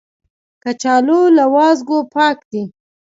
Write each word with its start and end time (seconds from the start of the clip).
کچالو 0.63 1.19
له 1.37 1.45
وازګو 1.53 1.99
پاک 2.13 2.37
دي 2.51 2.63